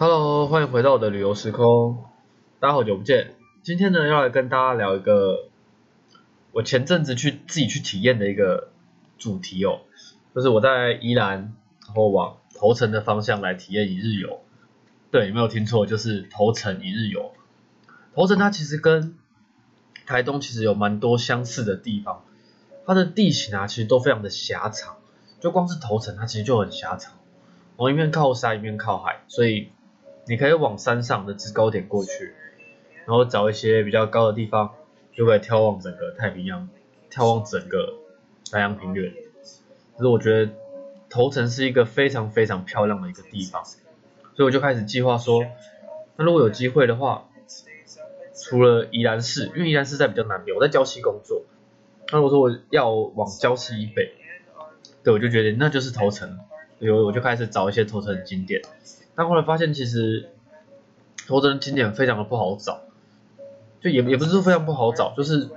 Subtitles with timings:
[0.00, 2.04] Hello，欢迎回到我的旅游时空，
[2.60, 3.34] 大家好久不见。
[3.64, 5.48] 今天呢，要来跟大家聊一个
[6.52, 8.70] 我前阵子去自己去体验的一个
[9.18, 9.80] 主题哦，
[10.36, 11.52] 就是我在宜兰，
[11.84, 14.38] 然后往头城的方向来体验一日游。
[15.10, 17.32] 对，没有听错，就是头城一日游。
[18.14, 19.18] 头城它其实跟
[20.06, 22.22] 台东其实有蛮多相似的地方，
[22.86, 24.98] 它的地形啊其实都非常的狭长，
[25.40, 27.14] 就光是头城它其实就很狭长，
[27.74, 29.72] 我一面靠山一面靠海，所以
[30.28, 32.34] 你可以往山上的制高点过去，
[33.06, 34.74] 然后找一些比较高的地方，
[35.14, 36.68] 就可以眺望整个太平洋，
[37.10, 37.94] 眺望整个
[38.52, 39.12] 南洋平原。
[39.96, 40.52] 可是我觉得
[41.08, 43.64] 头城是一个非常非常漂亮的一个地方。
[43.64, 43.76] 所
[44.36, 45.44] 以我就开始计划说，
[46.16, 47.28] 那如果有机会的话，
[48.34, 51.42] 除了宜兰市，因为宜兰市在比较南边，我在礁溪工作，
[52.12, 54.12] 那我说我要往礁溪以北，
[55.02, 56.38] 对，我就觉得那就是头城，
[56.78, 58.62] 有我就开始找一些头城的景点，
[59.18, 60.30] 但后来发现其实
[61.26, 62.82] 头城的景点非常的不好找，
[63.80, 65.50] 就也也不是说非常不好找，就是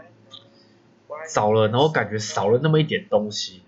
[1.31, 3.61] 找了，然后感觉少了那么一点东西，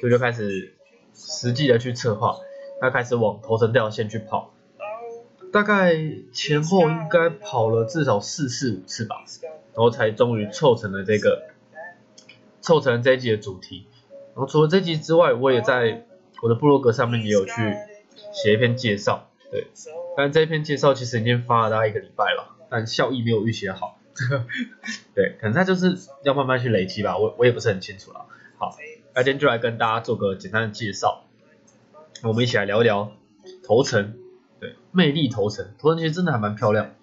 [0.00, 0.74] 所以就开始
[1.12, 2.36] 实际的去策划。
[2.80, 4.52] 他开始往头城这条线去跑，
[5.52, 5.96] 大概
[6.32, 11.48] 前后应该跑了至少四次五次吧，然后才终于凑成了这个，
[12.60, 13.86] 凑成这一集的主题。
[14.36, 16.04] 然后除了这集之外，我也在
[16.42, 17.52] 我的部落格上面也有去
[18.36, 19.66] 写一篇介绍，对，
[20.16, 23.98] 但这一篇介绍其实已经发了大概一个礼拜了，但效益没有预期的好，
[25.16, 28.26] 对，可能它就是要慢慢去累积吧，我我也不是很清楚了。
[28.58, 28.76] 好，
[29.14, 31.24] 那今天就来跟大家做个简单的介绍。
[32.22, 33.12] 我们一起来聊一聊
[33.66, 34.18] 头城，
[34.60, 36.94] 对，魅力头城，头城其实真的还蛮漂亮。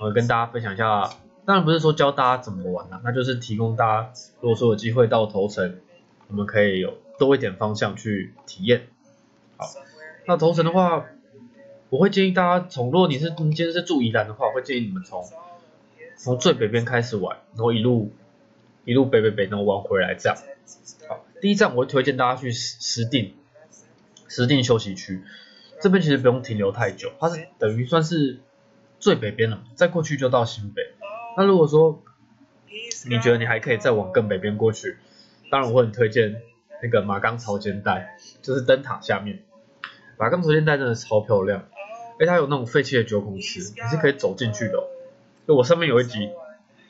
[0.00, 1.10] 我跟大家分享一下，
[1.46, 5.78] 当然不是说教大家怎么玩啦，那就是提供大家，如果说有机会到头城，
[6.28, 8.88] 我们可以有多一点方向去体验。
[9.56, 9.66] 好，
[10.26, 11.06] 那头城的话，
[11.90, 15.24] 我会建议大家从，如果你是今天是住宜兰的话，我会建议你们从
[16.16, 18.12] 从最北边开始玩，然后一路
[18.84, 20.38] 一路北北北，然后玩回来这样。
[21.08, 23.34] 好，第一站我会推荐大家去石石定。
[24.26, 25.22] 石定休息区
[25.80, 28.40] 这边其实不用停留太久，它是等于算是
[28.98, 30.82] 最北边了，再过去就到新北。
[31.36, 32.02] 那如果说
[33.08, 34.96] 你觉得你还可以再往更北边过去，
[35.52, 36.40] 当然我会很推荐
[36.82, 39.44] 那个马岗潮间带，就是灯塔下面。
[40.18, 41.64] 马岗潮间带真的超漂亮，
[42.18, 44.88] 哎，它有那种废弃的九孔池，你是可以走进去的。
[45.46, 46.32] 就我上面有一集，应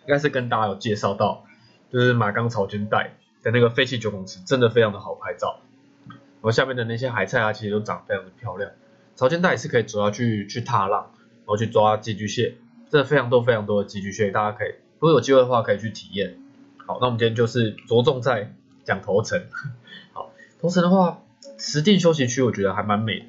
[0.07, 1.45] 该是跟大家有介绍到，
[1.91, 5.61] 就是马岗潮间带的那个废弃九孔池，真的非常的好拍照。
[6.09, 8.71] 然后下面的那些海菜啊，其实都长非常的漂亮。
[9.17, 12.57] 潮间带也是可以主要去去踏浪，然后去抓寄居蟹，
[12.91, 16.39] 真的非常多非常多的寄居蟹，大家可以如果有机会的话可以去体验。
[16.87, 18.53] 好，那我们今天就是着重在
[18.85, 19.43] 讲头层。
[20.13, 20.31] 好，
[20.61, 21.23] 头层的话，
[21.67, 23.27] 石定休息区我觉得还蛮美的。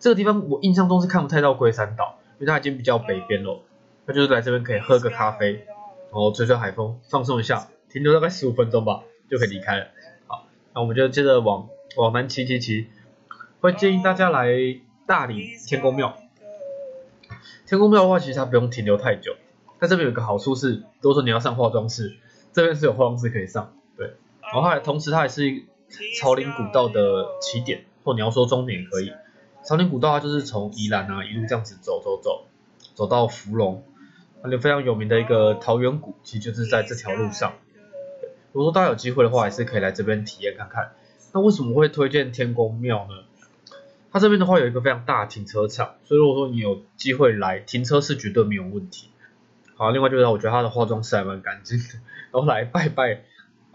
[0.00, 3.62] 这个地方我印象中是看不太到龟山岛，因为它已经比较北边了。
[4.06, 9.86] 那就是来这边可以喝个咖啡，然后吹吹海风，放松一下，停留大概十五分钟吧，就可以离开了。
[10.26, 11.68] 好，那我们就接着往。
[11.96, 12.88] 往南骑骑骑，
[13.60, 14.50] 会建议大家来
[15.06, 16.18] 大理天宫庙。
[17.66, 19.34] 天宫庙的话，其实它不用停留太久。
[19.80, 22.18] 它这边有个好处是，如果说你要上化妆室，
[22.52, 23.72] 这边是有化妆室可以上。
[23.96, 24.12] 对，
[24.52, 25.62] 然后同时它也是
[26.18, 29.12] 朝林古道的起点，或你要说终点可以。
[29.64, 32.46] 朝林古道它就是从宜兰啊一路这样子走走走，
[32.94, 33.84] 走到芙蓉，
[34.42, 37.54] 那里非常有名的一个桃源谷，其实就是在这条路上。
[38.52, 40.92] 如果说大家有机会的话，也是可以来这边体验看看。
[41.32, 43.24] 那为什么会推荐天宫庙呢？
[44.12, 49.10] 它这边的话有一个非常大的停车场，所以如果说你有机会来，停车是绝对没有问题。
[49.74, 51.84] 好，另外就是我觉得它的化妆室还蛮干净的，
[52.32, 53.22] 然后来拜拜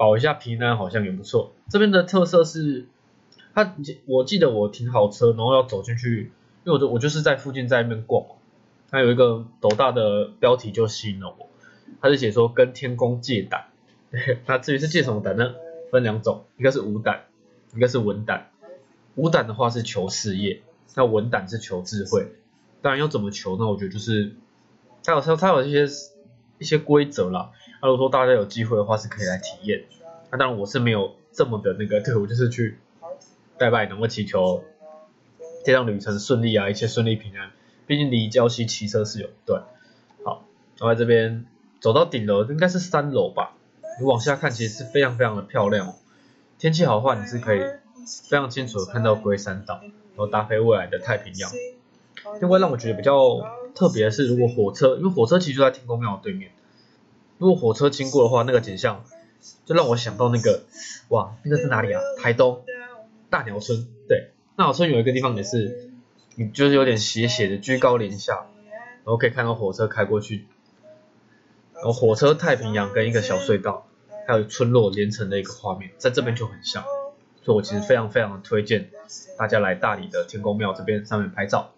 [0.02, 1.54] 保一下平安好像也不错。
[1.70, 2.88] 这边的特色是，
[3.54, 3.76] 他
[4.08, 6.32] 我记得我停好车，然后要走进去，
[6.64, 8.26] 因为我就我就是在附近在那边逛，
[8.90, 11.48] 他有一个斗大的标题就吸引了我，
[12.02, 13.68] 他是写说跟天宫借胆，
[14.48, 15.54] 那至于是借什么胆呢？
[15.92, 17.26] 分两种，一个是无胆。
[17.76, 18.50] 一个是文胆，
[19.16, 20.62] 武胆的话是求事业，
[20.96, 22.34] 那文胆是求智慧。
[22.82, 23.66] 当然要怎么求呢？
[23.68, 24.34] 我觉得就是
[25.04, 25.88] 他有它它有一些
[26.58, 27.52] 一些规则啦。
[27.82, 29.84] 那如果说大家有机会的话，是可以来体验。
[30.30, 32.78] 那当然我是没有这么的那个，对我就是去
[33.58, 34.64] 拜拜，能够祈求
[35.66, 37.52] 这趟旅程顺利啊，一切顺利平安。
[37.88, 39.64] 毕竟离礁溪骑车是有一段。
[40.24, 40.46] 好，
[40.78, 41.46] 然后这边
[41.80, 43.56] 走到顶楼，应该是三楼吧。
[44.00, 45.96] 你往下看，其实是非常非常的漂亮哦。
[46.58, 47.60] 天气好的话，你是可以
[48.30, 51.52] 非常清楚的看到龟山岛，然后搭配未来的太平洋。
[52.40, 53.42] 另外让我觉得比较
[53.74, 56.52] 特别的是，如果火车，因为火车其实就在天宫庙对面，
[57.42, 59.04] 如果火车经过的话，那个景象
[59.66, 60.62] 就让我想到那个，
[61.10, 62.00] 哇，那个是哪里啊？
[62.22, 62.64] 台东
[63.32, 63.88] 大鸟村。
[64.08, 65.90] 对，大鸟村有一个地方也是，
[66.36, 70.46] 你就是有点斜斜的居高临下，然后可以看到火车开过去，
[71.74, 73.88] 然后火车太平洋跟一个小隧道，
[74.28, 76.84] 还有村落连成的一个画面，在这边就很像，
[77.42, 78.92] 所以我其实非常非常推荐
[79.40, 81.72] 大家来大理的天宫庙这边上面拍照，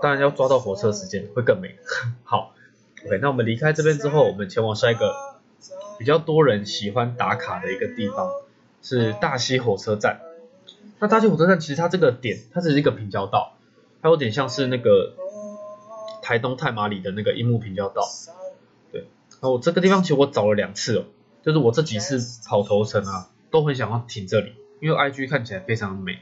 [0.00, 1.74] 当然要抓到火车时间会更美。
[2.22, 2.54] 好
[3.06, 5.14] ，OK，那我们离开这边之后，我们前往下一个
[5.98, 8.30] 比较多人喜欢打卡的一个地方，
[8.82, 10.20] 是大溪火车站。
[10.98, 13.54] 那大溪火车站其实它这个点，它只是一个平交道，
[14.02, 15.14] 它有点像是那个
[16.22, 18.02] 台东太麻里的那个樱木平交道。
[18.92, 19.06] 对，
[19.40, 21.04] 然后这个地方其实我找了两次哦，
[21.42, 26.18] 就是我这几次跑头城啊，都很想要停这里，因为 IG 看起来非常美，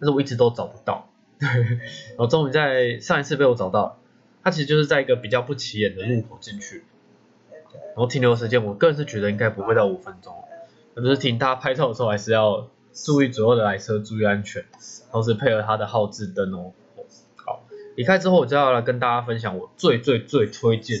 [0.00, 1.08] 但是我一直都找不到。
[1.42, 3.96] 然后终于在上一次被我找到了，
[4.42, 6.84] 它其实就是在一个比较不起眼的路口进去，
[7.72, 10.34] 然后停留时间，我个人是觉得应该不会到五分钟，
[10.94, 14.64] 可是停大家拍照的时候还是要注意左右的来车，注意安全，
[15.10, 16.72] 同时配合它的号志灯哦。
[17.36, 20.98] 好，离开之后，我就要来跟大家分享我最最最推荐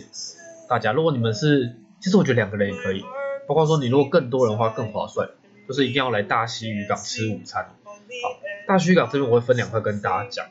[0.68, 3.02] 大家，如果你们是，其实我觉得两个人也可以，
[3.46, 5.28] 包括说你如果更多人的话更划算，
[5.66, 7.64] 就是一定要来大溪渔港吃午餐。
[7.64, 8.40] 好。
[8.66, 10.46] 大溪渔港这边我会分两块跟大家讲，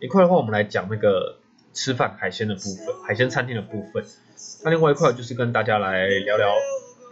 [0.00, 1.36] 一块的话我们来讲那个
[1.72, 4.04] 吃饭海鲜的部分，海鲜餐厅的部分。
[4.64, 6.54] 那另外一块就是跟大家来聊聊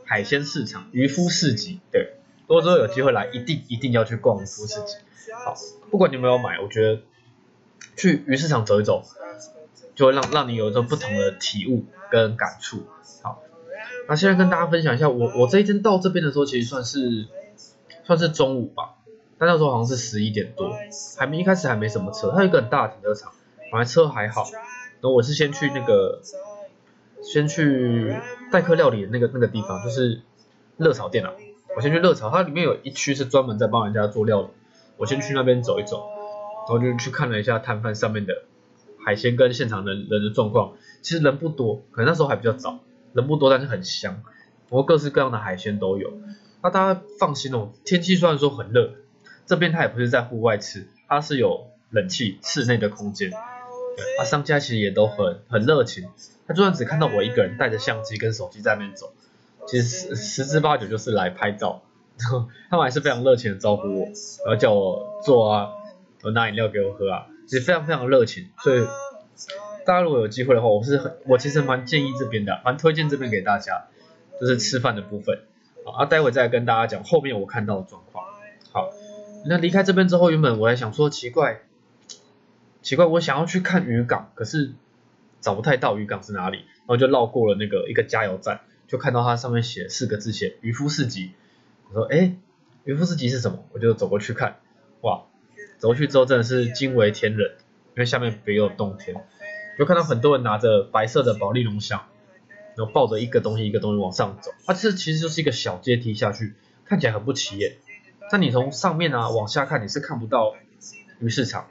[0.05, 1.81] 海鲜市场、渔夫市集。
[1.91, 2.15] 对，
[2.47, 4.97] 如果之后有机会来，一定一定要去逛渔夫市集。
[5.33, 5.55] 好，
[5.91, 7.01] 不管你有没有买，我觉得
[7.97, 9.05] 去鱼市场走一走，
[9.95, 12.87] 就会让让你有一种不同的体悟跟感触。
[13.23, 13.43] 好，
[14.09, 17.27] 那现在跟大家分享一下，我我这一天到这边的时候，其实算是
[18.05, 18.97] 算是中午吧。
[19.39, 20.71] 但那时候好像是十一点多，
[21.17, 23.33] 还没一开始还没什么车，它有一个很大的停车场，
[23.71, 24.49] 反正车还好。
[24.53, 26.21] 然后我是先去那个，
[27.23, 28.15] 先去
[28.51, 30.23] 代客料理的那个那个地方，就是
[30.77, 31.33] 热炒店啊。
[31.77, 34.49] 我先去热炒，它里面有一区是专门在帮人家做料理，
[34.97, 36.09] 我先去那边走一走，
[36.69, 38.43] 然后就去看了一下摊贩上面的
[39.05, 40.75] 海鲜跟现场人人的状况。
[41.01, 42.81] 其实人不多，可能那时候还比较早，
[43.13, 44.23] 人不多，但是很香，
[44.69, 46.13] 不过各式各样的海鲜都有。
[46.63, 48.93] 那大家放心哦，天气虽然说很热。
[49.47, 53.31] 这边它也不是在户外吃，它是有冷气室内的空间。
[54.19, 56.09] 啊，商家其实也都很很热情。
[56.47, 59.13] 他就算只看到我一个人带着相机跟手机在那边走，
[59.67, 61.83] 其实十十之八九就是来拍照。
[62.69, 64.05] 他们还是非常热情的招呼我，
[64.45, 65.71] 然后叫我坐啊，
[66.23, 68.49] 我拿饮料给我喝啊，其实非常非常热情。
[68.63, 68.85] 所以
[69.87, 73.87] 大家如果有机会的话，我是很我其实蛮建议这边的，蛮推荐这边给大家，
[74.41, 75.39] 就是吃饭的部分。
[75.85, 78.25] 好，啊，待会再跟大家讲后面我看到的状况。
[78.73, 78.91] 好。
[79.47, 81.63] 那离开这边之后，原本我还想说奇怪，
[82.83, 84.73] 奇怪，我想要去看渔港，可是
[85.41, 91.33] 找不太到渔港是哪里，然后就绕过了那个一个加油站，就看到它上面写四个字，写渔夫市集。
[91.89, 92.37] 我说，哎，
[92.85, 93.65] 渔夫市集是什么？
[93.73, 94.57] 我就走过去看，
[95.03, 95.25] 哇，
[95.79, 97.57] 走过去之后真的是惊为天人，
[97.95, 99.17] 因为下面别有洞天，
[99.79, 102.07] 就看到很多人拿着白色的保利龙箱，
[102.77, 106.55] 然后抱着一个东西一个东西往上走，它，这其实就是一个小阶梯下去，
[106.85, 107.77] 看起来很不起眼。
[108.31, 110.55] 但你从上面啊往下看，你是看不到
[111.19, 111.67] 鱼市场，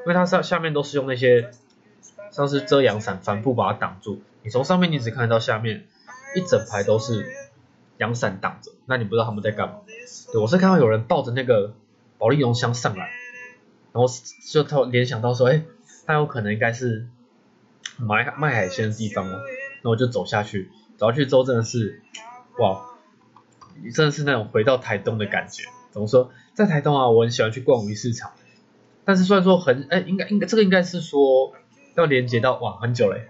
[0.00, 1.50] 因为它上下面都是用那些
[2.30, 4.22] 像是遮阳伞帆布把它挡住。
[4.42, 5.86] 你从上面你只看到下面
[6.34, 7.26] 一整排都是
[7.98, 9.80] 阳伞挡着，那你不知道他们在干嘛。
[10.32, 11.74] 对我是看到有人抱着那个
[12.16, 13.10] 保利龙箱上来，
[13.92, 14.06] 然后
[14.50, 15.62] 就他联想到说，哎，
[16.06, 17.06] 他有可能应该是
[17.96, 19.40] 买卖海鲜的地方哦。
[19.82, 22.02] 那我就走下去，走下去之后真的是，
[22.58, 22.86] 哇，
[23.94, 25.64] 真的是那种回到台东的感觉。
[25.90, 28.32] 怎么说，在台东啊，我很喜欢去逛鱼市场，
[29.08, 31.54] 但是虽然说很，哎，应该应该这个应该是说
[31.94, 33.26] 要连接到哇很久嘞，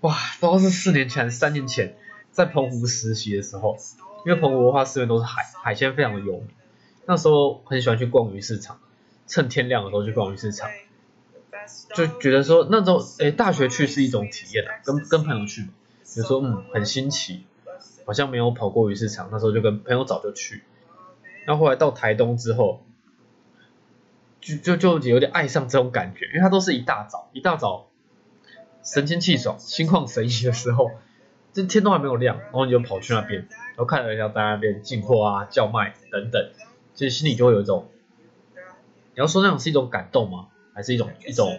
[0.00, 1.94] 哇，不知道是四年前、三年前
[2.32, 3.76] 在澎湖实习的时候，
[4.26, 6.48] 因为澎湖文化四面都是海，海鲜非常的有名，
[7.06, 8.80] 那时候很喜欢去逛鱼市场，
[9.28, 10.68] 趁天亮的时候去逛鱼市场，
[11.94, 15.68] 就觉得说那时候，哎，大学去是一种体验啊，跟跟朋友去嘛，
[16.02, 17.44] 就说嗯很新奇，
[18.04, 20.64] 好像没有跑过鱼市场，那时候就跟朋友早就去。
[21.44, 22.82] 然后后来到台东之后，
[24.46, 27.88] 就就就有点爱上这种感觉，因为它都是一大早，一大早
[28.84, 30.92] 神清气爽、心旷神怡的时候，
[31.52, 36.50] 这天都还没有亮，然后你就跑去那边，然后看了一下在那边进货啊、叫卖等等，
[36.94, 37.88] 其实心里就会有一种，
[38.54, 40.46] 你要说那种是一种感动吗？
[40.72, 41.58] 还是一种一种？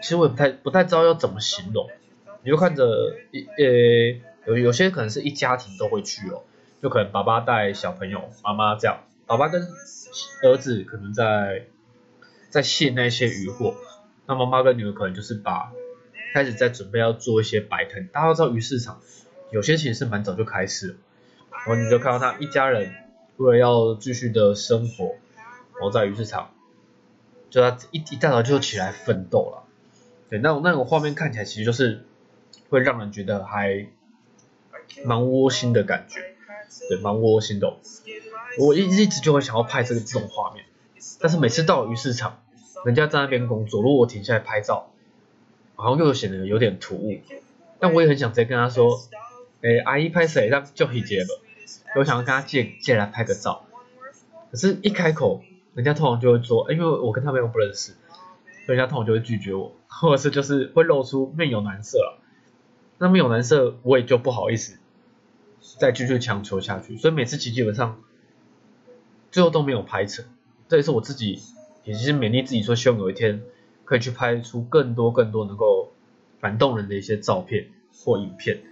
[0.00, 1.88] 其实我也不太不太知道要怎么形容。
[2.44, 6.42] 你就看着一呃有有些可能是一家庭都会去哦。
[6.80, 9.62] 就可能爸爸带小朋友，妈妈这样，爸爸跟
[10.42, 11.66] 儿子可能在
[12.48, 13.76] 在卸那些鱼货，
[14.24, 15.70] 那妈妈跟女儿可能就是把
[16.32, 18.08] 开始在准备要做一些摆摊。
[18.08, 19.02] 大家都知道鱼市场
[19.52, 20.96] 有些其实是蛮早就开始，
[21.50, 22.90] 然后你就看到他一家人
[23.36, 25.16] 为了要继续的生活，
[25.74, 26.54] 然后在鱼市场
[27.50, 29.68] 就他一一大早就起来奋斗了，
[30.30, 32.02] 对，那种那种画面看起来其实就是
[32.70, 33.88] 会让人觉得还
[35.04, 36.34] 蛮窝心的感觉，
[36.88, 37.76] 对，蛮窝心的。
[38.58, 40.64] 我一一直就会想要拍这个这种画面，
[41.20, 42.42] 但是每次到鱼市场，
[42.84, 44.90] 人家在那边工作，如果我停下来拍照，
[45.76, 47.20] 好像又显得有点突兀。
[47.78, 49.00] 但我也很想直接跟他说，
[49.62, 50.48] 哎，阿姨拍谁？
[50.48, 51.26] 让就可以接了。
[51.96, 53.64] 我想要跟他借借来拍个照，
[54.50, 55.42] 可是，一开口，
[55.74, 57.94] 人家通常就会说，因为我跟他们又不认识，
[58.66, 62.18] 人家通常就会拒绝我，或者是就是会露出面有难色了。
[62.98, 64.78] 那面有难色，我也就不好意思
[65.78, 66.96] 再继续强求下去。
[66.96, 68.02] 所以每次其实基本上
[69.30, 70.24] 最后都没有拍成，
[70.68, 71.40] 这也是我自己
[71.84, 73.42] 也是勉励自己说，希望有一天
[73.84, 75.92] 可以去拍出更多更多能够
[76.40, 78.62] 感动人的一些照片或影片。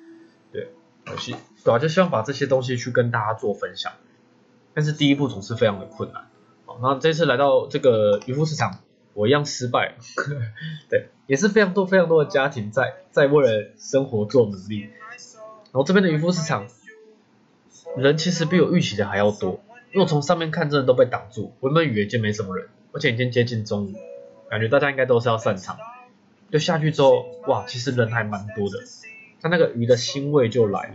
[0.52, 0.68] 对，
[1.04, 1.34] 可惜。
[1.64, 3.92] 对啊，就希望把这些东西去跟大家做分享，
[4.72, 6.28] 但是第一步总是非常的困难。
[6.64, 8.78] 好，那这次来到这个渔夫市场，
[9.14, 9.96] 我一样失败。
[10.88, 14.88] 对，也是非常多非常多的家庭在在为了生活做努力。
[15.76, 16.68] 然后这边的渔夫市场
[17.98, 19.60] 人其实比我预期的还要多，
[19.92, 23.92] 因为我从上面看真的都被挡住，我原本以为已经没什么人，而且已经接近中午，
[24.48, 25.76] 感觉大家应该都是要散场。
[26.50, 28.78] 就下去之后，哇，其实人还蛮多的，
[29.42, 30.94] 它那个鱼的腥味就来了。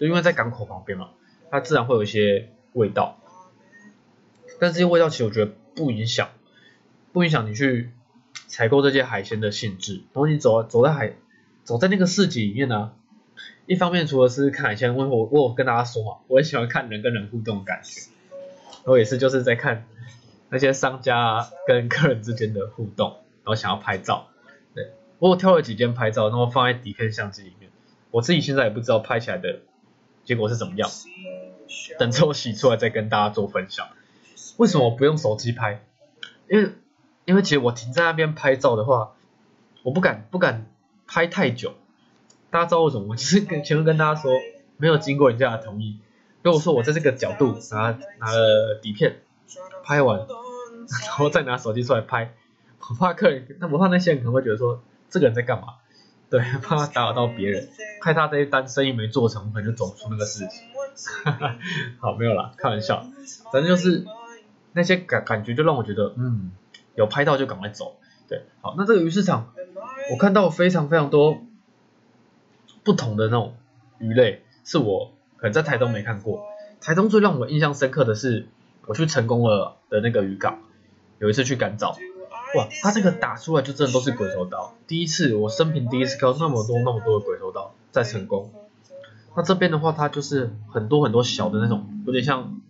[0.00, 1.10] 就因为在港口旁边嘛，
[1.50, 3.18] 它自然会有一些味道，
[4.58, 6.30] 但这些味道其实我觉得不影响，
[7.12, 7.90] 不影响你去
[8.46, 9.96] 采购这些海鲜的性质。
[10.14, 11.16] 然后你走走在海，
[11.64, 12.92] 走在那个市集里面呢，
[13.66, 18.10] 一方面除了是看海鲜，因为我我跟大家说嘛，我很喜欢看人跟人互动的感觉，
[18.70, 19.86] 然后也是就是在看
[20.48, 23.10] 那些商家跟客人之间的互动，
[23.44, 24.28] 然后想要拍照，
[24.74, 27.70] 对，我挑了几件拍照，然后放在底片相机里面，
[28.10, 29.60] 我自己现在也不知道拍起来的。
[30.24, 30.90] 结果是怎么样？
[32.00, 33.86] 等之后洗出来再跟大家做分享。
[34.56, 35.84] 为什么我不用手机拍？
[36.50, 36.72] 因为
[37.26, 39.12] 因为其实我停在那边拍照的话，
[39.84, 40.66] 我不敢不敢
[41.06, 41.74] 拍太久。
[42.50, 43.06] 大家知道为什么？
[43.08, 44.32] 我就是跟前面跟大家说，
[44.76, 45.98] 没有经过人家的同意。
[46.42, 49.22] 如果说我在这个角度拿拿了底片
[49.82, 52.34] 拍完，然后再拿手机出来拍，
[52.88, 55.74] 我怕客人，那我怕那些人可能会觉得说，这个人在干嘛？
[56.30, 57.68] 对，怕他打扰到别人，
[58.00, 60.68] 害他这一单生意没做成，可能就走出那个事情。
[62.00, 63.06] 好，没有啦，开玩笑。
[63.52, 64.04] 反正就是
[64.72, 66.52] 那些感感觉，就让我觉得，嗯，
[66.94, 67.96] 有拍到就赶快走。
[68.28, 69.52] 对，好，那这个鱼市场，
[70.10, 71.45] 我看到非常非常多
[72.86, 73.56] 不同的那种
[73.98, 76.46] 鱼类，是我可能在台东没看过。
[76.80, 78.46] 台东最让我印象深刻的是，
[78.86, 80.60] 我去成功了的那个渔港，
[81.18, 81.98] 有一次去赶早。
[82.54, 88.52] 哇，它这个打出来就真的都是鬼头刀，第一次我生平第一次看到那么多那么多的鬼头刀在成功。
[89.34, 92.60] 那这边的话，它就是很多很多小的那种，有点像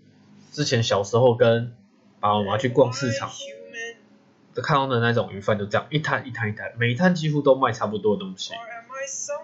[0.51, 1.75] 之前小时候跟
[2.21, 3.29] 爸爸妈妈去逛市场，
[4.55, 8.55] 看到的那种鱼贩，就这样一摊一摊一摊，每一摊几乎都卖差不多的东西。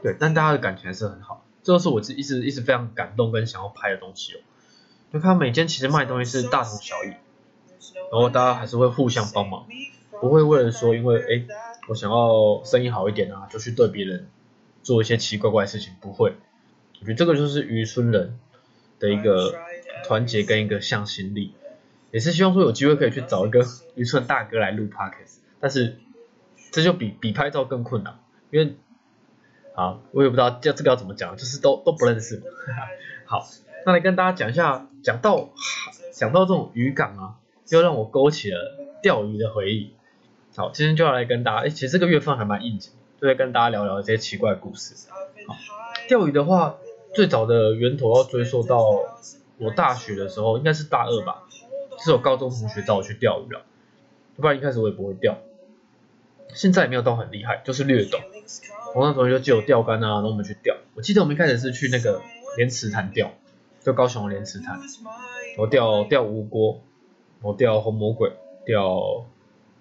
[0.03, 4.41] 对，但大家的感情还是很好，这都是我自一直一直非常感动跟想要拍的东西哦。
[5.13, 9.67] 就看每间其实卖的东西是大同小异，然后大家还是会互相帮忙。
[10.21, 11.47] 不会为了说，因为哎，
[11.89, 14.29] 我想要生意好一点啊，就去对别人
[14.83, 15.95] 做一些奇奇怪怪的事情。
[16.01, 16.37] 不会，
[17.01, 18.39] 我觉得这个就是渔村人
[19.01, 19.53] 的一个
[20.07, 21.55] 团结跟一个向心力，
[22.13, 23.67] 也是希望说有机会可以去找一个
[23.97, 25.99] 渔村大哥来录 podcast，但是
[26.71, 28.77] 这就比比拍照更困难，因为
[29.75, 32.43] 好，我也不知道这这个要怎么讲，就是都都不认识。
[33.25, 33.47] 好，
[33.87, 35.49] 那来跟大家讲一下，讲到
[36.13, 37.35] 讲到这种渔港啊，
[37.71, 38.59] 又让我勾起了
[39.03, 39.95] 钓鱼的回忆。
[40.55, 44.95] 好，今天就要来跟大家，哎，其实这个月份还蛮应景，就会跟大家聊聊这些奇怪故事。
[45.47, 45.57] 好，
[46.09, 46.77] 钓鱼的话，
[47.15, 48.85] 最早的源头要追溯到
[49.57, 51.45] 我大学的时候，应该是大二吧，
[51.99, 53.63] 是有高中同学找我去钓鱼了，
[54.37, 55.39] 不然一开始我也不会钓，
[56.55, 58.21] 现在也没有到很厉害，就是略懂。
[58.95, 60.77] 我那同学就借我钓竿啊，然后我们去钓。
[60.95, 62.21] 我记得我们一开始是去那个
[62.57, 63.33] 莲池潭钓，
[63.81, 64.79] 就高雄的莲池潭，
[65.57, 66.83] 我钓钓乌锅，
[67.41, 68.33] 我钓红魔鬼，
[68.67, 69.27] 钓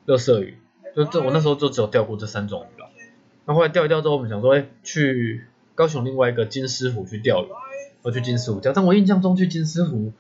[0.05, 0.57] 乐色鱼。
[0.95, 2.89] 就这，我那时候就只有钓过这三种鱼了。
[3.45, 7.47] 那后来钓一钓之后，我们想说，哎，去高雄另外一个金狮湖去钓鱼，
[8.01, 8.71] 我去金狮湖钓。
[8.71, 10.13] 但我印象中去金狮湖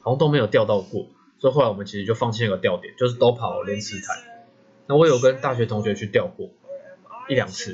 [0.00, 1.06] 好像都没有钓到过，
[1.38, 4.16] 所以后来我们其实就放弃那个钓点，就是都跑莲池潭。
[4.86, 6.50] 那我有跟大学同学去钓过
[7.28, 7.72] 一两次。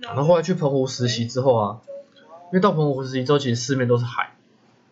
[0.00, 1.80] 然后后来去澎湖实习之后啊，
[2.46, 4.36] 因为到澎湖实习之后，其实四面都是海，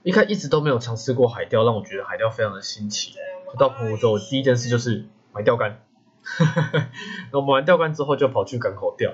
[0.02, 3.14] 一开一直都没有尝试过海钓，让我觉得海钓非常的新奇。
[3.58, 5.82] 到澎湖之后，第一件事就是买钓竿。
[7.32, 9.12] 那我们玩钓竿之后，就跑去港口钓。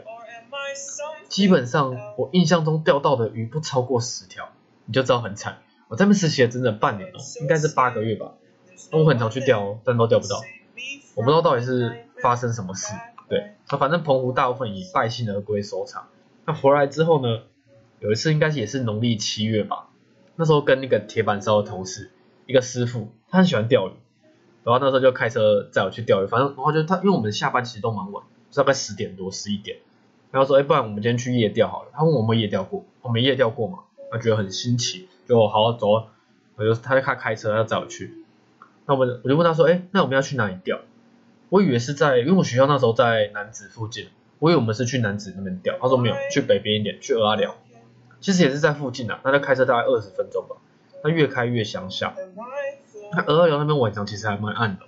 [1.28, 4.48] 基本上我印象中钓到的鱼不超过十条，
[4.84, 5.58] 你就知道很惨。
[5.88, 8.34] 我在那边实习了整整半年哦，应该是八个月吧。
[8.92, 10.40] 那我很常去钓哦，但都钓不到。
[11.14, 12.94] 我不知道到底是发生什么事。
[13.28, 16.08] 对，那反正澎湖大部分以败兴而归收场。
[16.46, 17.42] 那回来之后呢，
[18.00, 19.88] 有一次应该也是农历七月吧，
[20.36, 22.10] 那时候跟那个铁板烧的同事，
[22.46, 23.92] 一个师傅，他很喜欢钓鱼，
[24.64, 29.76] 然后那时候就开车载我去钓鱼，反正然后就他因为我们下班其实都蛮晚，大概十点多十一点，
[30.30, 36.06] 然后说哎不然我们今天去夜钓好了，他问我们夜钓过，我们夜钓过嘛，他觉得很新奇，就好好走，
[36.56, 38.24] 我就他就开开车要载我去，
[38.86, 40.78] 那我我就问他说哎那我们要去哪里钓？
[41.50, 47.56] 我以为是在，因为我学校那时候在南子附近，我以为我们是去南子那边钓，他说没有，去北边一点，去鹅阿寮，
[48.20, 50.56] 其实也是在附近啊，那就开车大概二十分钟吧，
[51.02, 52.14] 那越开越乡下，
[53.12, 54.84] 那鹅阿寮那边晚上其实还蛮暗的，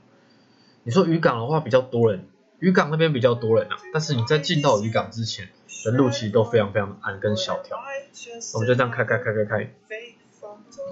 [0.82, 2.26] 你说渔港的话比较多人，
[2.58, 5.48] 渔港那边比较多人啊，但是你在进到渔港之前
[5.86, 7.78] 的路其实都非常非常暗跟小条，
[8.54, 9.70] 我们就这样开开开开开，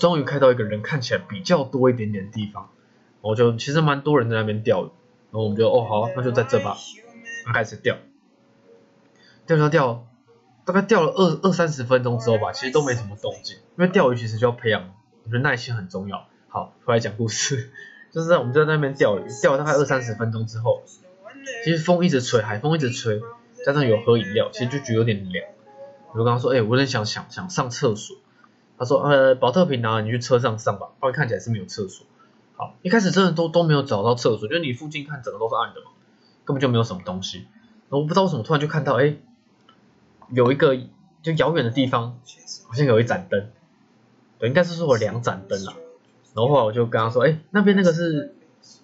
[0.00, 2.70] 终于开到一个人看起来比较多一点点的地方，
[3.20, 4.90] 我就其实蛮多人在那边钓的。
[5.30, 6.76] 然后我们就哦好，那就在这吧，
[7.52, 7.96] 开始钓，
[9.46, 10.06] 钓钓钓，
[10.64, 14.94] 大概钓了二二三十分钟之后吧，其实都没什么动静，因为钓鱼其实就要培养，
[15.24, 16.26] 我觉得耐心很重要。
[16.48, 17.70] 好，回来讲故事，
[18.10, 20.82] 就是在我们在那边钓鱼，钓了大概二三十分钟之后，
[21.64, 23.20] 其实风一直吹，海风一直吹，
[23.66, 25.44] 加上有喝饮料，其实就觉得有点凉。
[26.12, 28.16] 我就跟他说，哎，我有点想想想上厕所。
[28.78, 32.06] 他说，呃，保特瓶拿，你去车上上吧，不然看起来是没有厕所。
[32.58, 35.92] 好，一开始真的都都没有找到厕所，就是你附近看整个都是暗的嘛，
[36.44, 37.46] 根本就没有什么东西。
[37.88, 39.16] 我不知道为什么突然就看到，哎，
[40.30, 40.76] 有一个
[41.22, 42.18] 就遥远的地方，
[42.66, 43.50] 好像有一盏灯，
[44.40, 45.74] 对，应该是说我两盏灯啦。
[46.34, 48.34] 然后后来我就跟他说，哎，那边那个是，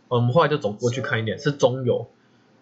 [0.07, 2.07] 我们后来就走过去看一点，是中油，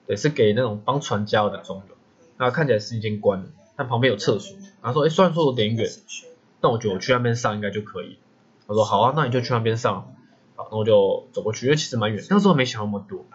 [0.06, 1.94] 对，是给那种帮船加油的中油。
[2.38, 3.44] 那看起来是已经关了，
[3.76, 4.56] 但旁边有厕所。
[4.80, 5.90] 他说，哎，虽然说有点远，
[6.62, 8.16] 但我觉得我去那边上应该就可以。
[8.66, 10.14] 他说，好啊，那你就去那边上。
[10.56, 13.26] 然后就走过去，因为其实蛮远，那时候没想那么多，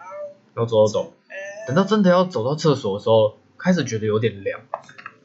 [0.54, 1.12] 然后走走走，
[1.66, 4.60] 等到真的要走到厕所的时候，开始觉得有点凉，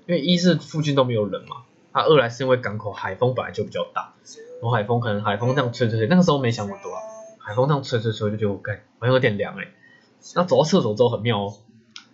[0.07, 4.13] 因为一是附近都没有人嘛，啊二来是因为港口海风本来就比较大，
[4.62, 7.01] 然后海风可能海风这样吹吹吹，那个时候没想那么多啊，
[7.39, 9.67] 海风这样吹吹吹就觉得干，好像有点凉哎，
[10.36, 11.58] 那走到厕所之后很妙哦，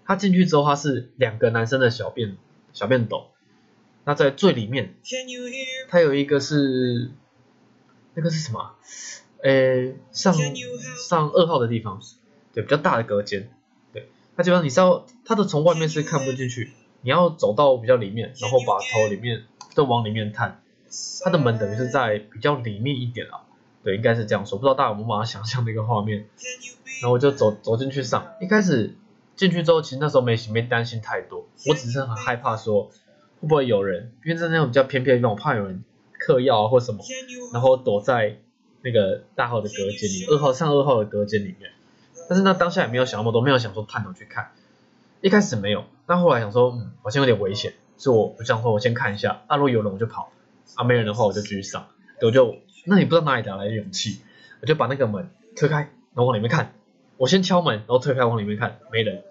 [0.06, 2.38] 他进去之后他是两个男生的小便
[2.74, 3.28] 小便斗，
[4.06, 4.96] 那在最里面，
[5.88, 7.12] 他有一个是
[8.14, 8.76] 那个是什么？
[9.42, 10.34] 诶，上
[11.08, 12.02] 上二号的地方，
[12.54, 13.50] 对，比较大的隔间，
[13.94, 20.62] 对，它基本上你是要，它的从外面是看不进去，你要走到比较里面，然后把头里面都往里面探，
[21.24, 23.48] 它的门等于是在比较里面一点啊，
[23.82, 26.28] 对，应该是这样说，不知道大家有没有办法想象那个画面，
[27.02, 28.98] 然后我就走走进去上，一开始
[29.38, 32.92] 进去之后，其实那时候没没担心太多，我只是很害怕说
[33.40, 35.86] 会不会有人，因为在那种比较偏僻的地方，我怕有人
[36.20, 37.00] 嗑药啊或什么，
[37.54, 38.40] 然后躲在。
[38.82, 41.72] 那个大号的隔间里，二号上二号的隔间里面，
[42.30, 44.52] 但是那当下也没有想那么多，没有想说探头去看，
[45.22, 50.32] 一开始没有，那后来想说，嗯，好像有点危险，所以我我想说我先看一下，啊，如果有人我就跑，
[50.76, 51.88] 啊，没人的话我就继续上，
[52.22, 54.22] 我就，那也不知道哪里得来的勇气，
[54.62, 56.74] 我就把那个门推开，然后往里面看，
[57.18, 59.24] 我先敲门，然后推开往里面看，没人，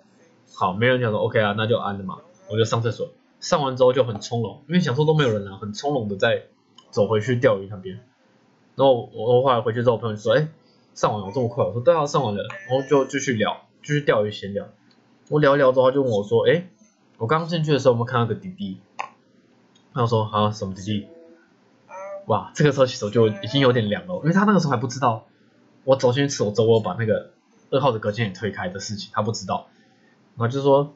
[0.55, 2.19] 好，没人，想说 OK 啊，那就安了嘛，
[2.51, 6.43] 我就上厕所，上完之后就很从容，因为想说都没有人啊，很从容的再
[6.91, 8.01] 走回去钓鱼那边。
[8.79, 10.47] 然后我后来回去之后，我朋友说：“哎，
[10.95, 14.69] 上网有这么快？”我说：“对啊，上网了。”然后就继续聊，继续钓鱼闲聊。
[15.31, 16.69] 我聊一聊之后，他就问我说：“哎，
[17.17, 18.79] 我刚进去的时候，有没有看到个滴滴？”
[19.93, 21.09] 他说：“好，什么滴滴？”
[22.27, 25.27] 哇，这个时候其实我就已经有点凉了，因为他那个时候还不知道
[25.83, 27.33] 我走进去厕所之后，我把那个
[27.71, 29.67] 二号的隔间也推开的事情，他不知道。
[30.37, 30.95] 然后就说：“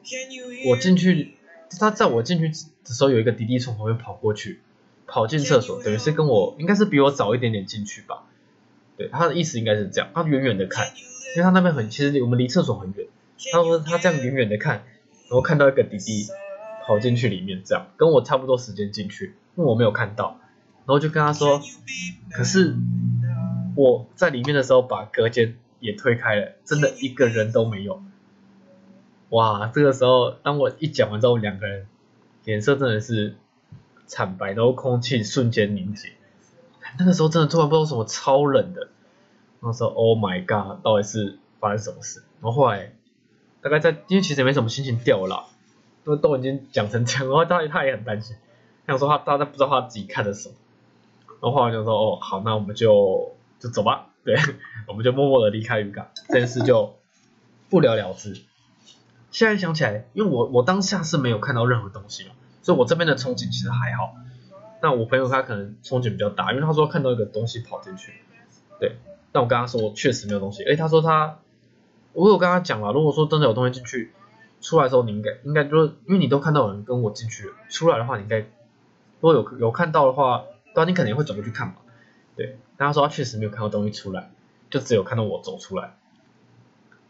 [0.71, 1.35] 我进去，
[1.81, 4.61] 他在我进去的时候，有一个滴滴从旁边跑过去。”
[5.05, 8.23] 跑进厕所，等于是跟我应该是比我早一点点进去吧。
[8.97, 10.87] 对，他的意思应该是这样，他远远的看，
[11.35, 13.07] 因为他那边很，其实我们离厕所很远。
[13.51, 14.83] 他说他这样远远的看，
[15.29, 16.27] 然后看到一个弟弟
[16.85, 20.39] 跑进去里面，这样跟我差不多时间进去，因为我没有看到，
[20.85, 21.59] 然后就跟他说，
[22.31, 22.75] 可是
[23.75, 28.01] 我在里面的时候把隔间也推开了，真的一个人都没有。
[29.29, 31.87] 哇，这个时候当我一讲完之后，两个人
[32.45, 33.35] 脸色真的是。
[34.05, 36.09] 惨白，然后空气瞬间凝结。
[36.99, 38.89] 那个时候真的突然不知道什么超冷的。
[39.61, 42.21] 那时候 Oh my God，到底是发生什么事？
[42.41, 42.93] 然后后来
[43.61, 45.45] 大概在，因为其实也没什么心情掉了，
[46.03, 48.35] 都都已经讲成这样，然后他他也很担心，
[48.85, 50.55] 他想说他大家不知道他自己看的什么。
[51.41, 54.35] 然后后来就说哦好，那我们就就走吧，对，
[54.87, 56.95] 我们就默默的离开渔港，这件事就
[57.69, 58.43] 不了了之。
[59.31, 62.31] 现在想起来，因为我我当下是没有看到任何东西嘛。
[62.63, 64.15] 所以我这边的憧憬其实还好，
[64.81, 68.13] 那我朋友他可能憧憬比较大，因为他说看到一个东西跑进去，
[68.79, 68.95] 对，
[69.31, 71.37] 但我跟他说我确实没有东西，哎，他说他
[72.13, 74.11] 我有跟他讲了，如果说真的有东西进去，
[74.61, 78.45] 出来的时候你应该应该就是因为你都看到有人跟我进去了，出来的话你应该如
[79.19, 81.75] 果有有看到的话，当然你肯定会转过去看嘛。
[82.35, 84.31] 对，但他说他确实没有看到东西出来，
[84.69, 85.95] 就只有看到我走出来，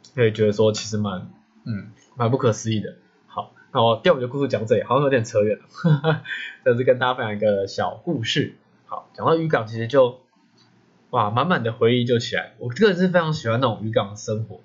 [0.01, 1.29] 所以觉得说其实蛮
[1.63, 2.95] 嗯蛮不可思议的。
[3.73, 6.21] 好，那我钓鱼的故事讲这里好像有点扯远了，
[6.63, 8.53] 这是跟大家分享一个小故事。
[8.85, 10.19] 好，讲到渔港其实就
[11.09, 14.59] 哇满满的回忆就起来，我个人是非常喜欢那种渔港的生活，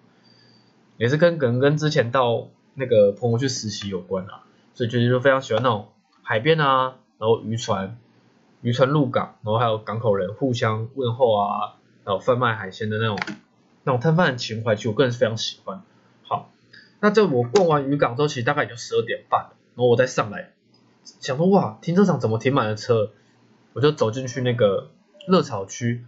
[0.99, 4.45] 也是跟可能跟之前到那个澎湖去实习有关啊，
[4.75, 5.89] 所以就是说非常喜欢那种
[6.23, 7.97] 海边啊，然后渔船。
[8.61, 13.17] 渔船入港，然后还有港口人互相问候啊，还有贩卖海鲜的那种
[13.85, 15.81] 那种摊贩的情怀，其实我个人是非常喜欢。
[17.01, 20.53] 那这我逛完渔港之后，其实大概也就十二点半了，然后我再上来，
[21.05, 23.11] 想说哇，停车场怎么停满了车？
[23.75, 24.91] 我就走进去那个
[25.29, 26.05] 热炒区，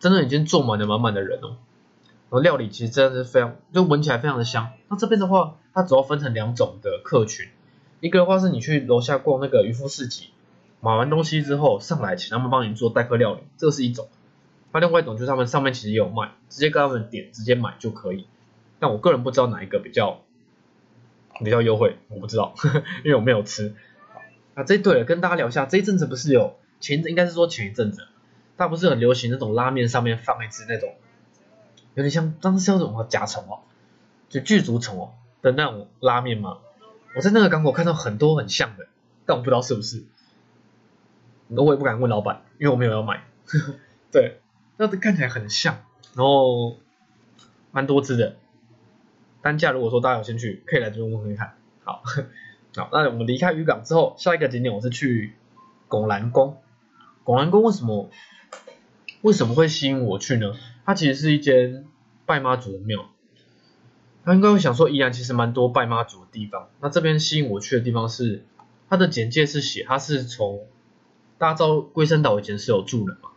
[0.00, 1.58] 真的已经坐满了满满的人哦。
[2.30, 4.70] 然后料理其实真的是非常，就闻起来非常的香。
[4.88, 7.48] 那这边的话，它主要分成两种的客群，
[8.00, 10.30] 一个的话是你去楼下逛那个渔夫市集。
[10.80, 14.08] 买完东西之后上来，请他们帮你做代客料理，这是一种。
[14.72, 18.26] 那另外一种就是他们上面其实也有卖，直接跟他们点，直接买就可以。
[18.84, 20.20] 但我个人不知道哪一个比较
[21.42, 22.52] 比较优惠，我不知道，
[23.02, 23.74] 因为我没有吃。
[24.52, 28.06] 啊，这对了，跟大家聊一下，这一阵子不是有前应该是说前一阵子，
[28.58, 30.96] 大不是很流行那种拉面上面放一只那种
[31.94, 33.60] 有点像当时叫什么甲虫哦，
[34.28, 36.58] 就巨足虫哦的那种拉面吗？
[37.16, 38.86] 我在那个港口看到很多很像的，
[39.24, 40.04] 但我不知道是不是。
[41.48, 43.24] 我也不敢问老板，因为我没有要买。
[44.12, 44.42] 对，
[44.76, 45.82] 那看起来很像，
[46.14, 46.76] 然后
[47.72, 48.36] 蛮多只的。
[49.44, 51.58] 单价如果说大家有兴趣，可以来这边问问看。
[51.84, 52.02] 好，
[52.74, 55.34] 好，那我们离开渔港之后，下一个景点我是去
[55.86, 56.62] 拱兰宫。
[57.24, 58.08] 拱兰宫为什么
[59.20, 60.54] 为什么会吸引我去呢？
[60.86, 61.84] 它其实是一间
[62.24, 63.10] 拜妈祖的庙。
[64.24, 66.70] 他应该会想说，宜兰其实蛮多拜妈祖的地方。
[66.80, 68.46] 那这边吸引我去的地方是，
[68.88, 70.66] 它的简介是写它是从
[71.36, 73.28] 大家知道龟山岛以前是有住人嘛？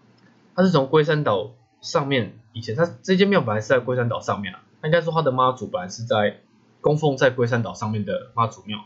[0.56, 6.40] 它是从龟山岛上面，以前它这间庙本来是在龟山岛上面啊，应该说他的妈祖本来是在
[6.82, 8.86] 供奉在龟山岛上面的妈祖庙。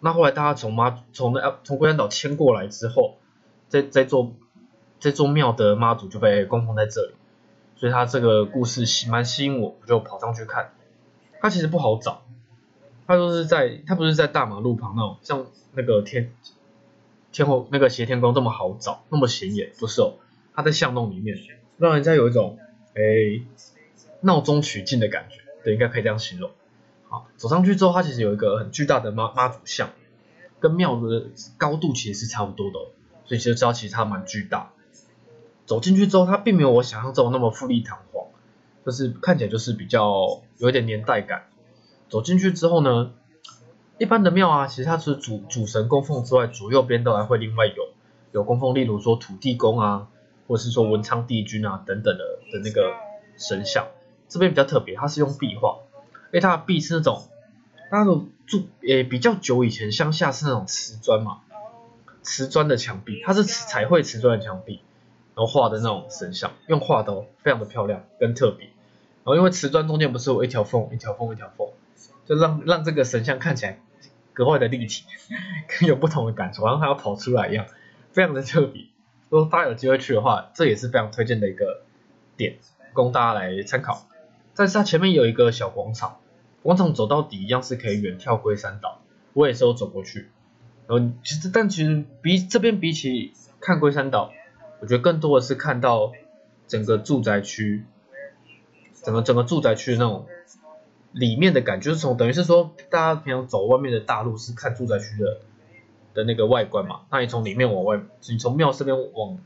[0.00, 3.16] 那后来大家从妈从那从龟山岛迁过来之后，
[3.68, 4.32] 这这座
[4.98, 7.14] 这座庙的妈祖就被供奉在这里，
[7.76, 10.72] 所以他这个故事吸蛮吸引我，我就跑上去看。
[11.40, 12.22] 他其实不好找，
[13.06, 16.32] 他都是在他不是在大马路旁那种，像那个天。
[17.32, 20.16] 天后那个斜天宫这么好找，那么显眼，不是哦？
[20.54, 21.38] 他在巷弄里面，
[21.78, 22.58] 让人家有一种
[22.92, 23.42] 诶
[24.22, 26.50] 闹中取静的感觉，对，应该可以这样形容。
[27.08, 29.90] 好，走上去之后，它其实有一个很巨大的妈妈祖像，
[30.60, 31.26] 跟庙的
[31.58, 32.78] 高度其实是差不多的，
[33.26, 34.72] 所以其实知道其实它蛮巨大。
[35.66, 38.28] 走进去之后，它并没有我想象中那么富丽堂皇，
[38.86, 41.48] 就是看起来就是比较有一点年代感。
[42.08, 43.12] 走进去之后呢？
[43.98, 47.74] 一般的庙啊，其实它是主主神供奉之外，左右边都还会另外有
[48.32, 50.08] 有供奉，例如说土地公啊，
[50.48, 52.94] 或者是说文昌帝君啊等等的的那个
[53.36, 53.86] 神像。
[54.32, 55.78] 这边比较特别，它是用壁画，
[56.26, 57.22] 因为它的壁是那种，
[57.90, 61.40] 那种住诶比较久以前乡下是那种瓷砖嘛，
[62.22, 64.80] 瓷砖的墙壁，它是彩绘瓷砖的墙壁，
[65.34, 68.66] 然后画的那种神像，用画的非常的漂亮跟特别。
[69.24, 71.68] 然后因为瓷砖中间不是有一条缝，一条缝，一条缝，
[72.26, 73.80] 就让让这个神像看起来。
[74.34, 75.04] 格外的立体，
[75.68, 77.66] 更有不同的感受，好像它要跑出来一样，
[78.12, 78.86] 非常的特别。
[79.28, 81.82] 如果大家有机会去的话，这也是非常推荐的一个
[82.38, 82.56] 点，
[82.94, 84.06] 供大家来参考。
[84.54, 86.18] 但是它前面有一个小广场，
[86.62, 89.00] 广场走到底一样是可以远眺龟山岛，
[89.32, 90.28] 我也是有走过去。
[90.86, 94.32] 然后其实，但其实比这边比起看龟山岛，
[94.80, 96.12] 我觉得更多的是看到
[96.66, 97.84] 整个住宅区，
[99.02, 100.26] 整个整个住宅区那种。
[101.14, 105.40] 里面的感觉是从等于是说，大家平常走外面的大路是看住宅区的
[106.14, 109.38] 的那个外观嘛，那你从里面往外，你从庙这边往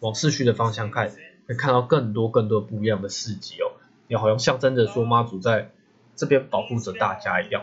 [0.00, 1.10] 往市区的方向看，
[1.48, 3.72] 会看到更多更多不一样的市集哦，
[4.08, 5.70] 也好像象征着说妈祖在
[6.16, 7.62] 这边保护着大家一样。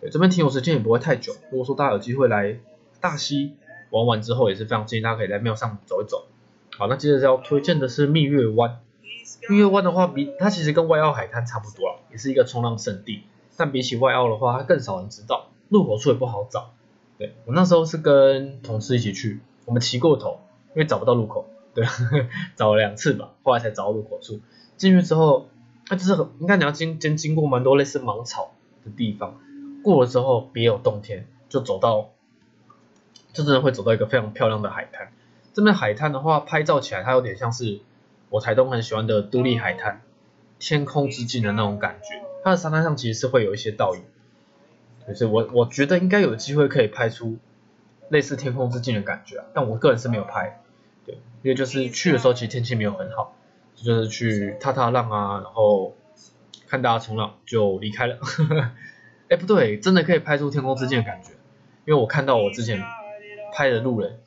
[0.00, 2.58] 对，这边停留时间也不会太久，如果说大家有机会来
[3.00, 3.54] 大溪
[3.90, 6.26] 玩完之后，也是非常建议大家可以在庙上走一走。
[6.76, 8.80] 好，那接着要推荐的是蜜月湾。
[9.48, 13.22] 蜜月湾的话，比它其实跟外澳海滩差不多了，也是一个冲浪圣地。
[13.56, 16.72] 但比起外澳的话，它更少人知道，入口处也不好找。
[17.18, 20.40] 对我那时候是跟同事一起去，我们骑过头，
[20.74, 21.86] 因为找不到入口，对，
[22.54, 24.40] 找了两次吧，后来才找到入口处。
[24.76, 25.48] 进去之后，
[25.86, 28.52] 它就是很，应该你要经经经过蛮多类似芒草
[28.84, 29.40] 的地方，
[29.82, 32.10] 过了之后别有洞天，就走到，
[33.32, 35.12] 就真的会走到一个非常漂亮的海滩。
[35.52, 37.80] 这边海滩的话，拍照起来它有点像是。
[38.28, 40.02] 我台东很喜欢的都立海滩，
[40.58, 44.02] 天空之境的那种感觉，它的沙滩上其实是会有一些倒影，
[45.06, 47.36] 就是我我觉得应该有机会可以拍出
[48.08, 50.60] 类似天空之镜的感觉啊，但我个人是没有拍，
[51.06, 53.36] 对，因为就是去的时候其实天气没有很好，
[53.76, 55.94] 就是去踏踏浪啊，然后
[56.66, 58.18] 看大家冲浪就离开了，
[59.30, 61.30] 哎不对，真的可以拍出天空之镜的感觉，
[61.84, 62.82] 因为我看到我之前
[63.52, 64.18] 拍的路人。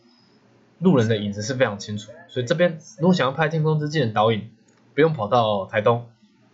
[0.82, 4.50] 路人的影子是非常清楚，所以这边如果想要拍天空之镜的导影，
[4.96, 6.10] 不用跑到台东，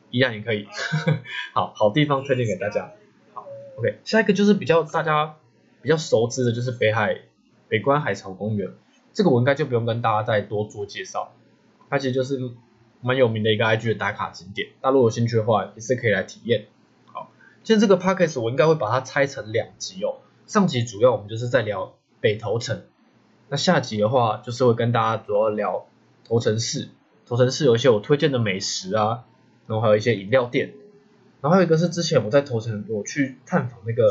[0.09, 0.67] 一样也可以。
[1.53, 2.91] 好好地方推荐给大家。
[3.35, 3.45] 好
[3.77, 5.35] ，OK，下一个就是比较大家
[5.83, 7.19] 比较熟知的，就是北海
[7.67, 8.71] 北关海潮公园。
[9.13, 11.33] 这个我应该就不用跟大家再多做介绍，
[11.91, 12.39] 它其实就是
[13.05, 14.69] 蛮有名的一个 IG 的打卡景点。
[14.81, 16.65] 大家如果有兴趣的话，也是可以来体验。
[17.05, 17.31] 好，
[17.63, 20.17] 现在这个 p a c k a g e 我应该会把它拆成两集哦。
[20.47, 22.81] 上集主要我们就是在聊北投城。
[23.47, 25.85] 那下集的话，就是会跟大家主要聊
[26.27, 26.89] 头城市，
[27.27, 29.25] 头城市有一些我推荐的美食啊，
[29.67, 30.73] 然后还有一些饮料店，
[31.41, 34.09] 然后还有一个是之前我在头城我去探访那个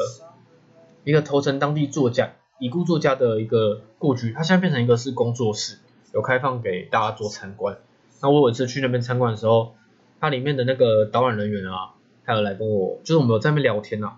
[1.02, 5.78] 一个头城当地作家已故作家的一个故居，它现在变成一个是工作室，
[6.12, 7.78] 有开放给大家做参观。
[8.24, 9.74] 那我有一次去那边参观的时候，
[10.18, 11.92] 它里面的那个导览人员啊，
[12.24, 14.16] 他有来跟我，就是我们有在那边聊天啊，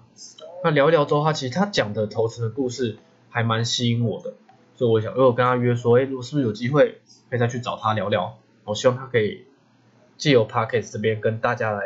[0.63, 2.99] 那聊一聊之后，他其实他讲的头层的故事
[3.31, 4.35] 还蛮吸引我的。
[4.77, 8.39] 所以我想，如果跟他约说，哎，如果是不是有机会可以再去找他聊聊？
[8.63, 9.45] 我希望他可以
[10.17, 11.81] 借由 Parkes 这边跟大家来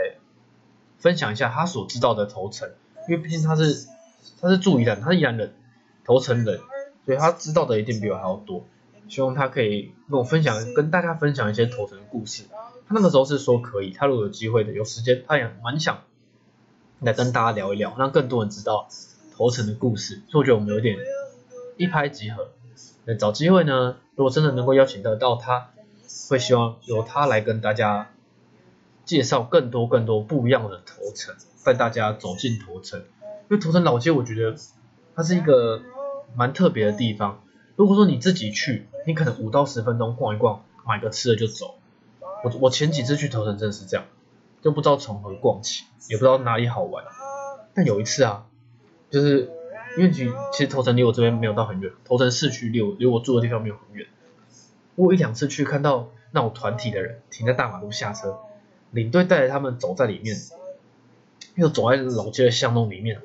[0.98, 2.68] 分享一下他所知道的头层，
[3.08, 3.86] 因为毕竟他是
[4.42, 5.54] 他是住宜兰，他是宜兰人，
[6.04, 6.60] 头层人，
[7.06, 8.66] 所以他知道的一定比我还要多。
[9.10, 12.44] 希望他可以跟我分享，跟大家分享一些头城的故事。
[12.88, 16.04] 他那个时候是说可以，他如果有机会的，有时间，他也蛮想
[17.00, 18.88] 来跟大家聊一聊，让更多人知道
[19.36, 20.22] 头城的故事。
[20.28, 20.96] 所以我觉得我们有点
[21.76, 22.48] 一拍即合。
[23.04, 23.96] 那找机会呢？
[24.14, 25.70] 如果真的能够邀请得到他，
[26.28, 28.10] 会希望由他来跟大家
[29.04, 33.00] 介绍更多更多不一样的头城，带大家走进头城。
[33.00, 34.56] 因为头城老街，我觉得
[35.16, 35.82] 它是一个
[36.36, 37.42] 蛮特别的地方。
[37.76, 41.74] 如果说你自己去，你可能五到十分钟逛一逛，买个吃的就走。
[42.44, 44.06] 我我前几次去头城真的是这样，
[44.62, 47.04] 就不知道从何逛起，也不知道哪里好玩。
[47.74, 48.46] 但有一次啊，
[49.10, 49.50] 就是。
[49.98, 54.06] 因为其其实头城离我这边没有到很远，头城市区离我离我住的地方没有很远。
[54.94, 58.38] 我一两次去看到那种团体的人停在大马路下车，
[58.92, 60.36] 领队带着他们走在里面，
[61.56, 63.20] 又走在老街的巷弄里面。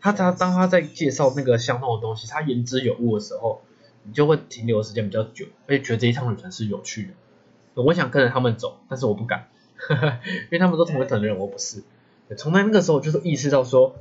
[0.00, 3.62] 他他当他在介绍那个巷弄的东西，他言之有物的时候，
[4.06, 7.06] 你就会停留时间比较久，而且觉得这一趟旅程是有趣
[7.74, 7.82] 的。
[7.82, 9.48] 我想跟着他们走，但是我不敢，
[9.90, 11.82] 因为他们都同一层的人，我不是。
[12.36, 13.96] 从那那个时候就是意识到说，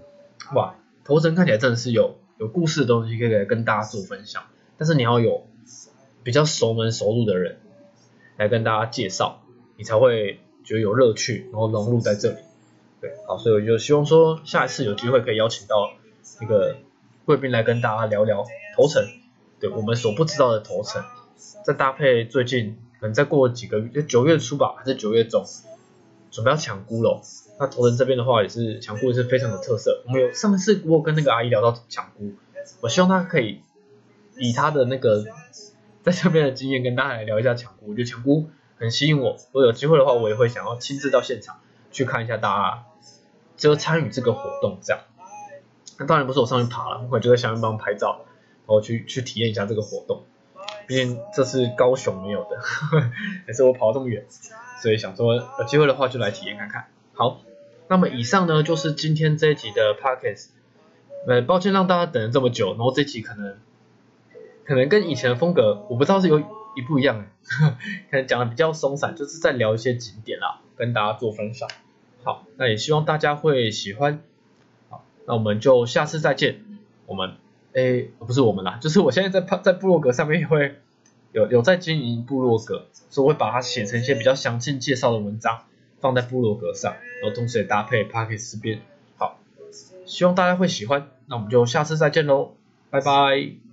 [0.53, 0.75] 哇。
[1.07, 4.45] 头城看起来真的是有有故事的东西可以跟大家做分享，
[4.79, 5.45] 但是你要有
[6.23, 7.59] 比较熟门熟路的人
[8.37, 9.43] 来跟大家介绍，
[9.77, 12.37] 你才会觉得有乐趣，然后融入在这里。
[13.01, 15.91] 对，好，所以我就希望说下一次有机会可以邀请到
[16.41, 16.77] 一个
[17.23, 18.43] 贵宾来跟大家聊聊
[18.75, 19.03] 头城，
[19.67, 21.03] 我们所不知道的头层，
[21.63, 25.45] 再搭配最近可能再过几个月，九月初吧，还是九月中，
[26.31, 27.21] 准备要抢孤楼。
[27.59, 30.03] 那头人这边的话也是抢菇是非常有特色。
[30.05, 32.33] 我们有上次我跟那个阿姨聊到抢菇，
[32.81, 33.61] 我希望她可以
[34.37, 35.23] 以她的那个
[36.03, 37.91] 在这边的经验跟大家来聊一下抢菇。
[37.91, 41.59] 我觉得抢菇很吸引我，如果有机会的话，我也会想要亲自到现场
[41.91, 42.83] 去看一下大家，
[43.55, 45.01] 就参与这个活动这样。
[45.97, 48.25] 那当然不是我上去爬了，我就在下面帮拍照，
[48.67, 50.23] 然后去去体验一下这个活动。
[50.87, 52.59] 毕竟这是高雄没有的，
[53.47, 54.25] 也是我跑这么远，
[54.81, 56.87] 所以想说有机会的话就来体验看看。
[57.13, 57.41] 好，
[57.87, 60.49] 那么以上呢就是今天这一集的 podcast，
[61.27, 63.57] 呃，抱歉让大家等了这么久，然后这集可能
[64.63, 67.25] 可能跟以前的风格我不知道是有一不一样，
[68.11, 71.67] 可能讲的比较松散，就是在聊一些景点啦，跟大家做分享。
[72.23, 74.21] 好，那也希望大家会喜欢。
[74.89, 76.63] 好，那我们就下次再见。
[77.07, 77.37] 我们，
[77.75, 80.79] 诶，不是我们啦，就是我现在在在部落格上面也会
[81.31, 85.61] 有有在经营部落格，所以我会把它写成一些比较详尽介绍的文章。
[86.01, 88.81] 放在部落格上，然后同时也搭配 p a c k e t 这边，
[89.17, 89.39] 好，
[90.05, 92.51] 希望大家会喜欢，那我们就下次再见喽，
[92.91, 93.64] 拜拜。